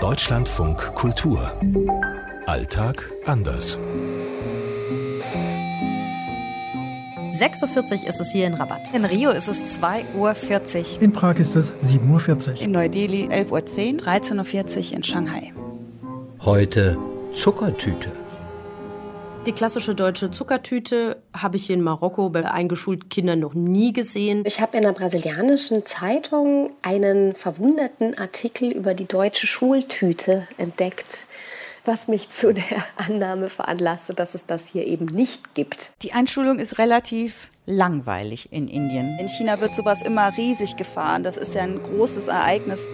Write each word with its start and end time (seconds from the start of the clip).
Deutschlandfunk 0.00 0.94
Kultur. 0.94 1.52
Alltag 2.46 3.10
anders. 3.26 3.76
6.40 7.30 8.02
Uhr 8.02 8.08
ist 8.08 8.20
es 8.20 8.30
hier 8.30 8.46
in 8.46 8.54
Rabat. 8.54 8.94
In 8.94 9.04
Rio 9.04 9.30
ist 9.30 9.48
es 9.48 9.58
2.40 9.80 10.14
Uhr. 10.14 11.02
In 11.02 11.12
Prag 11.12 11.40
ist 11.40 11.56
es 11.56 11.72
7.40 11.82 12.48
Uhr. 12.48 12.60
In 12.60 12.70
Neu-Delhi 12.70 13.26
11.10 13.26 13.50
Uhr. 13.50 14.06
13.40 14.06 14.76
Uhr 14.76 14.92
in 14.96 15.02
Shanghai. 15.02 15.52
Heute 16.44 16.96
Zuckertüte. 17.34 18.12
Die 19.48 19.54
klassische 19.54 19.94
deutsche 19.94 20.30
Zuckertüte 20.30 21.22
habe 21.32 21.56
ich 21.56 21.64
hier 21.64 21.74
in 21.74 21.80
Marokko 21.80 22.28
bei 22.28 22.44
eingeschulten 22.44 23.08
Kindern 23.08 23.40
noch 23.40 23.54
nie 23.54 23.94
gesehen. 23.94 24.42
Ich 24.44 24.60
habe 24.60 24.76
in 24.76 24.84
einer 24.84 24.92
brasilianischen 24.92 25.86
Zeitung 25.86 26.72
einen 26.82 27.32
verwunderten 27.32 28.18
Artikel 28.18 28.70
über 28.70 28.92
die 28.92 29.06
deutsche 29.06 29.46
Schultüte 29.46 30.46
entdeckt 30.58 31.20
was 31.84 32.06
mich 32.06 32.28
zu 32.28 32.52
der 32.52 32.84
Annahme 32.96 33.48
veranlasste, 33.48 34.12
dass 34.12 34.34
es 34.34 34.44
das 34.44 34.66
hier 34.66 34.86
eben 34.86 35.06
nicht 35.06 35.54
gibt. 35.54 35.92
Die 36.02 36.12
Einschulung 36.12 36.58
ist 36.58 36.76
relativ 36.76 37.48
langweilig 37.64 38.52
in 38.52 38.68
Indien. 38.68 39.18
In 39.18 39.30
China 39.30 39.62
wird 39.62 39.74
sowas 39.74 40.02
immer 40.02 40.36
riesig 40.36 40.76
gefahren. 40.76 41.22
Das 41.22 41.38
ist 41.38 41.54
ja 41.54 41.62
ein 41.62 41.82
großes 41.82 42.28
Ereignis. 42.28 42.86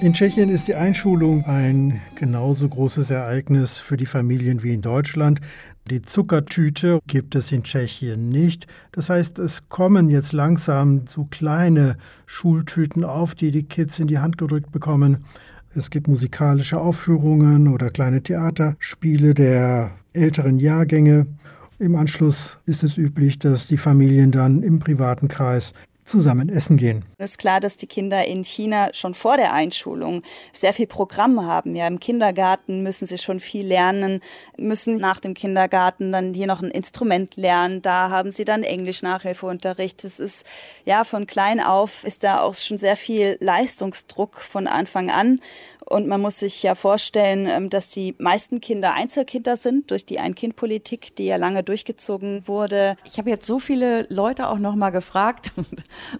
In 0.00 0.12
Tschechien 0.12 0.48
ist 0.48 0.68
die 0.68 0.76
Einschulung 0.76 1.44
ein 1.46 2.00
genauso 2.14 2.68
großes 2.68 3.10
Ereignis 3.10 3.78
für 3.78 3.96
die 3.96 4.06
Familien 4.06 4.62
wie 4.62 4.72
in 4.72 4.80
Deutschland. 4.80 5.40
Die 5.90 6.02
Zuckertüte 6.02 7.00
gibt 7.08 7.34
es 7.34 7.50
in 7.50 7.64
Tschechien 7.64 8.28
nicht. 8.28 8.68
Das 8.92 9.10
heißt, 9.10 9.40
es 9.40 9.68
kommen 9.68 10.08
jetzt 10.08 10.32
langsam 10.32 11.08
so 11.08 11.24
kleine 11.24 11.96
Schultüten 12.26 13.02
auf, 13.02 13.34
die 13.34 13.50
die 13.50 13.64
Kids 13.64 13.98
in 13.98 14.06
die 14.06 14.20
Hand 14.20 14.38
gedrückt 14.38 14.70
bekommen. 14.70 15.24
Es 15.74 15.90
gibt 15.90 16.06
musikalische 16.06 16.78
Aufführungen 16.78 17.66
oder 17.66 17.90
kleine 17.90 18.22
Theaterspiele 18.22 19.34
der 19.34 19.90
älteren 20.12 20.60
Jahrgänge. 20.60 21.26
Im 21.80 21.96
Anschluss 21.96 22.58
ist 22.66 22.84
es 22.84 22.98
üblich, 22.98 23.40
dass 23.40 23.66
die 23.66 23.76
Familien 23.76 24.30
dann 24.30 24.62
im 24.62 24.78
privaten 24.78 25.26
Kreis 25.26 25.74
zusammen 26.08 26.48
essen 26.48 26.76
gehen. 26.76 27.04
Es 27.18 27.32
ist 27.32 27.38
klar, 27.38 27.60
dass 27.60 27.76
die 27.76 27.86
Kinder 27.86 28.24
in 28.24 28.44
China 28.44 28.90
schon 28.92 29.14
vor 29.14 29.36
der 29.36 29.52
Einschulung 29.52 30.22
sehr 30.52 30.72
viel 30.72 30.86
Programm 30.86 31.44
haben. 31.44 31.76
Ja, 31.76 31.86
im 31.86 32.00
Kindergarten 32.00 32.82
müssen 32.82 33.06
sie 33.06 33.18
schon 33.18 33.40
viel 33.40 33.66
lernen, 33.66 34.20
müssen 34.56 34.96
nach 34.96 35.20
dem 35.20 35.34
Kindergarten 35.34 36.12
dann 36.12 36.34
hier 36.34 36.46
noch 36.46 36.62
ein 36.62 36.70
Instrument 36.70 37.36
lernen. 37.36 37.82
Da 37.82 38.10
haben 38.10 38.32
sie 38.32 38.44
dann 38.44 38.62
Englisch-Nachhilfeunterricht. 38.62 40.04
Es 40.04 40.18
ist, 40.18 40.44
ja, 40.84 41.04
von 41.04 41.26
klein 41.26 41.60
auf 41.60 42.04
ist 42.04 42.24
da 42.24 42.40
auch 42.40 42.54
schon 42.54 42.78
sehr 42.78 42.96
viel 42.96 43.36
Leistungsdruck 43.40 44.40
von 44.40 44.66
Anfang 44.66 45.10
an. 45.10 45.40
Und 45.88 46.06
man 46.06 46.20
muss 46.20 46.38
sich 46.38 46.62
ja 46.62 46.74
vorstellen, 46.74 47.46
ähm, 47.46 47.70
dass 47.70 47.88
die 47.88 48.14
meisten 48.18 48.60
Kinder 48.60 48.92
Einzelkinder 48.92 49.56
sind 49.56 49.90
durch 49.90 50.04
die 50.04 50.18
Ein-Kind-Politik, 50.18 51.16
die 51.16 51.24
ja 51.24 51.36
lange 51.36 51.62
durchgezogen 51.62 52.46
wurde. 52.46 52.96
Ich 53.04 53.18
habe 53.18 53.30
jetzt 53.30 53.46
so 53.46 53.58
viele 53.58 54.06
Leute 54.10 54.48
auch 54.48 54.58
noch 54.58 54.74
mal 54.74 54.90
gefragt, 54.90 55.52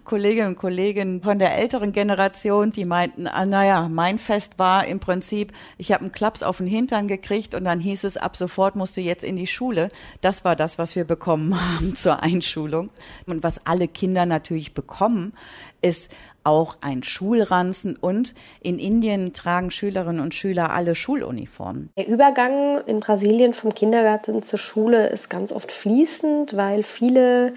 Kolleginnen 0.05 0.49
und 0.49 0.59
Kollegen 0.59 1.23
von 1.23 1.39
der 1.39 1.57
älteren 1.59 1.93
Generation, 1.93 2.71
die 2.71 2.85
meinten, 2.85 3.27
ah, 3.27 3.47
naja, 3.47 3.89
mein 3.91 4.19
Fest 4.19 4.59
war 4.59 4.87
im 4.87 5.01
Prinzip, 5.01 5.53
ich 5.77 5.93
habe 5.93 6.03
einen 6.03 6.13
Klaps 6.13 6.43
auf 6.43 6.59
den 6.59 6.67
Hintern 6.67 7.09
gekriegt 7.09 7.55
und 7.55 7.65
dann 7.65 7.81
hieß 7.81 8.05
es, 8.05 8.17
ab 8.17 8.37
sofort 8.37 8.77
musst 8.77 8.97
du 8.97 9.01
jetzt 9.01 9.25
in 9.25 9.37
die 9.37 9.47
Schule. 9.47 9.89
Das 10.21 10.45
war 10.45 10.57
das, 10.57 10.79
was 10.79 10.97
wir 10.97 11.05
bekommen 11.05 11.55
haben 11.77 11.95
zur 11.95 12.23
Einschulung. 12.23 12.91
Und 13.27 13.43
was 13.43 13.67
alle 13.67 13.89
Kinder 13.89 14.27
natürlich 14.27 14.75
bekommen, 14.75 15.33
ist 15.81 16.11
auch 16.45 16.79
ein 16.81 17.03
Schulranzen 17.03 17.97
und 17.97 18.35
in 18.61 18.79
Indien 18.79 19.33
tragen 19.35 19.71
Schülerinnen 19.71 20.21
und 20.21 20.35
Schüler 20.35 20.71
alle 20.71 20.95
Schuluniformen. 20.95 21.91
Der 21.99 22.09
Übergang 22.09 22.81
in 22.87 23.01
Brasilien 23.01 23.53
vom 23.53 23.75
Kindergarten 23.75 24.43
zur 24.43 24.59
Schule 24.59 25.09
ist 25.09 25.29
ganz 25.29 25.53
oft 25.53 25.71
fließend, 25.71 26.57
weil 26.57 26.83
viele 26.83 27.53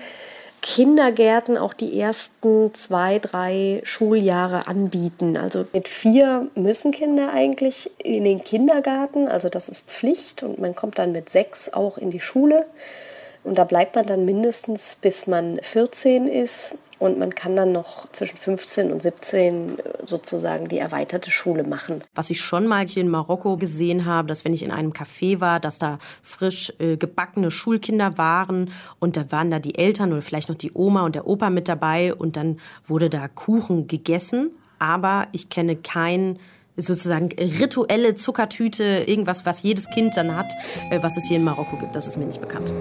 Kindergärten 0.61 1.57
auch 1.57 1.73
die 1.73 1.99
ersten 1.99 2.73
zwei, 2.75 3.17
drei 3.17 3.81
Schuljahre 3.83 4.67
anbieten. 4.67 5.35
Also 5.35 5.65
mit 5.73 5.87
vier 5.87 6.47
müssen 6.53 6.91
Kinder 6.91 7.33
eigentlich 7.33 7.89
in 7.97 8.23
den 8.23 8.43
Kindergarten, 8.43 9.27
also 9.27 9.49
das 9.49 9.69
ist 9.69 9.89
Pflicht 9.89 10.43
und 10.43 10.59
man 10.59 10.75
kommt 10.75 10.99
dann 10.99 11.11
mit 11.11 11.29
sechs 11.29 11.69
auch 11.73 11.97
in 11.97 12.11
die 12.11 12.19
Schule. 12.19 12.65
Und 13.43 13.57
da 13.57 13.63
bleibt 13.63 13.95
man 13.95 14.05
dann 14.05 14.25
mindestens, 14.25 14.97
bis 15.01 15.27
man 15.27 15.59
14 15.61 16.27
ist. 16.27 16.77
Und 16.99 17.17
man 17.17 17.33
kann 17.33 17.55
dann 17.55 17.71
noch 17.71 18.07
zwischen 18.11 18.37
15 18.37 18.91
und 18.91 19.01
17 19.01 19.79
sozusagen 20.05 20.67
die 20.67 20.77
erweiterte 20.77 21.31
Schule 21.31 21.63
machen. 21.63 22.03
Was 22.13 22.29
ich 22.29 22.39
schon 22.41 22.67
mal 22.67 22.85
hier 22.85 23.01
in 23.01 23.09
Marokko 23.09 23.57
gesehen 23.57 24.05
habe, 24.05 24.27
dass 24.27 24.45
wenn 24.45 24.53
ich 24.53 24.61
in 24.61 24.69
einem 24.69 24.91
Café 24.91 25.39
war, 25.39 25.59
dass 25.59 25.79
da 25.79 25.97
frisch 26.21 26.71
äh, 26.77 26.97
gebackene 26.97 27.49
Schulkinder 27.49 28.19
waren 28.19 28.71
und 28.99 29.17
da 29.17 29.31
waren 29.31 29.49
da 29.49 29.57
die 29.57 29.79
Eltern 29.79 30.13
oder 30.13 30.21
vielleicht 30.21 30.49
noch 30.49 30.55
die 30.55 30.73
Oma 30.75 31.03
und 31.03 31.15
der 31.15 31.25
Opa 31.25 31.49
mit 31.49 31.67
dabei 31.67 32.13
und 32.13 32.35
dann 32.35 32.59
wurde 32.85 33.09
da 33.09 33.27
Kuchen 33.27 33.87
gegessen. 33.87 34.51
Aber 34.77 35.27
ich 35.31 35.49
kenne 35.49 35.77
kein 35.77 36.37
sozusagen 36.77 37.29
rituelle 37.31 38.13
Zuckertüte, 38.13 39.05
irgendwas, 39.07 39.43
was 39.43 39.63
jedes 39.63 39.89
Kind 39.89 40.17
dann 40.17 40.35
hat, 40.35 40.53
äh, 40.91 41.01
was 41.01 41.17
es 41.17 41.25
hier 41.25 41.37
in 41.37 41.43
Marokko 41.43 41.77
gibt. 41.77 41.95
Das 41.95 42.05
ist 42.05 42.17
mir 42.17 42.25
nicht 42.25 42.41
bekannt. 42.41 42.71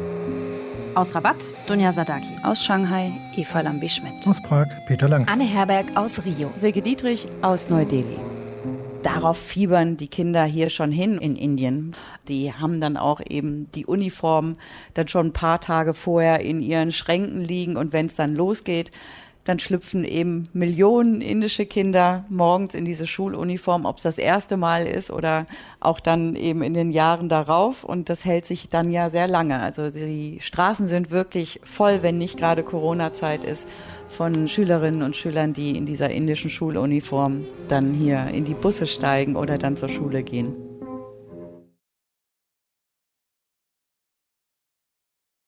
Aus 0.96 1.14
Rabat, 1.14 1.36
Dunja 1.66 1.92
Sadaki. 1.92 2.36
Aus 2.42 2.64
Shanghai, 2.64 3.12
Eva 3.36 3.60
Lambi-Schmidt. 3.60 4.26
Aus 4.26 4.42
Prag, 4.42 4.66
Peter 4.88 5.08
Lang. 5.08 5.24
Anne 5.28 5.44
Herberg 5.44 5.96
aus 5.96 6.24
Rio. 6.24 6.50
Silke 6.56 6.82
Dietrich 6.82 7.28
aus 7.42 7.68
Neu-Delhi. 7.68 8.18
Darauf 9.04 9.38
fiebern 9.38 9.96
die 9.96 10.08
Kinder 10.08 10.44
hier 10.44 10.68
schon 10.68 10.90
hin 10.90 11.18
in 11.18 11.36
Indien. 11.36 11.94
Die 12.26 12.52
haben 12.52 12.80
dann 12.80 12.96
auch 12.96 13.20
eben 13.28 13.70
die 13.72 13.86
Uniform 13.86 14.56
dann 14.94 15.06
schon 15.06 15.26
ein 15.26 15.32
paar 15.32 15.60
Tage 15.60 15.94
vorher 15.94 16.40
in 16.40 16.60
ihren 16.60 16.90
Schränken 16.90 17.40
liegen 17.44 17.76
und 17.76 17.92
wenn 17.92 18.06
es 18.06 18.16
dann 18.16 18.34
losgeht, 18.34 18.90
dann 19.44 19.58
schlüpfen 19.58 20.04
eben 20.04 20.48
Millionen 20.52 21.20
indische 21.20 21.66
Kinder 21.66 22.24
morgens 22.28 22.74
in 22.74 22.84
diese 22.84 23.06
Schuluniform, 23.06 23.86
ob 23.86 23.96
es 23.96 24.02
das 24.02 24.18
erste 24.18 24.56
Mal 24.56 24.86
ist 24.86 25.10
oder 25.10 25.46
auch 25.80 26.00
dann 26.00 26.36
eben 26.36 26.62
in 26.62 26.74
den 26.74 26.90
Jahren 26.90 27.28
darauf. 27.28 27.84
Und 27.84 28.08
das 28.08 28.24
hält 28.24 28.46
sich 28.46 28.68
dann 28.68 28.90
ja 28.90 29.08
sehr 29.08 29.28
lange. 29.28 29.60
Also 29.60 29.90
die 29.90 30.38
Straßen 30.40 30.88
sind 30.88 31.10
wirklich 31.10 31.60
voll, 31.64 32.02
wenn 32.02 32.18
nicht 32.18 32.38
gerade 32.38 32.62
Corona-Zeit 32.62 33.44
ist, 33.44 33.66
von 34.08 34.48
Schülerinnen 34.48 35.02
und 35.02 35.16
Schülern, 35.16 35.52
die 35.52 35.76
in 35.76 35.86
dieser 35.86 36.10
indischen 36.10 36.50
Schuluniform 36.50 37.44
dann 37.68 37.94
hier 37.94 38.26
in 38.26 38.44
die 38.44 38.54
Busse 38.54 38.86
steigen 38.86 39.36
oder 39.36 39.56
dann 39.56 39.76
zur 39.76 39.88
Schule 39.88 40.22
gehen. 40.22 40.69